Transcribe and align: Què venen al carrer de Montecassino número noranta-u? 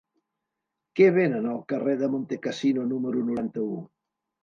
Què 1.01 1.09
venen 1.19 1.45
al 1.53 1.61
carrer 1.73 1.97
de 2.01 2.11
Montecassino 2.17 2.91
número 2.97 3.27
noranta-u? 3.33 3.81